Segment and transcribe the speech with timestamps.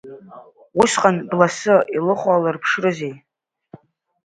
[0.81, 3.15] Усҟан бласы илыхәалырԥшрызеи?!